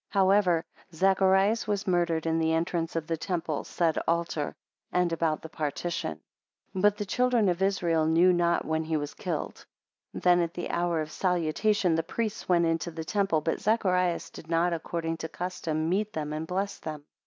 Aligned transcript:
16 0.07 0.19
However 0.19 0.65
Zacharias 0.95 1.67
was 1.67 1.85
murdered 1.85 2.25
in 2.25 2.39
the 2.39 2.53
entrance 2.53 2.95
of 2.95 3.05
the 3.05 3.17
temple 3.17 3.63
said 3.63 3.99
altar, 4.07 4.55
and 4.91 5.13
about 5.13 5.43
the 5.43 5.47
partition; 5.49 6.19
17 6.71 6.81
But 6.81 6.97
the 6.97 7.05
children 7.05 7.47
of 7.49 7.61
Israel 7.61 8.07
knew 8.07 8.33
not 8.33 8.65
when 8.65 8.83
he 8.83 8.97
want 8.97 9.15
killed. 9.17 9.63
18 10.15 10.21
Then 10.21 10.39
at 10.41 10.55
the 10.55 10.71
hour 10.71 11.01
of 11.01 11.11
salutation 11.11 11.93
the 11.93 12.01
priests 12.01 12.49
went 12.49 12.65
into 12.65 12.89
the 12.89 13.05
temple 13.05 13.41
but 13.41 13.61
Zacharias 13.61 14.31
did 14.31 14.49
not 14.49 14.73
according 14.73 15.17
to 15.17 15.29
custom, 15.29 15.87
meet 15.87 16.13
them 16.13 16.33
and 16.33 16.47
bless 16.47 16.79
them. 16.79 17.05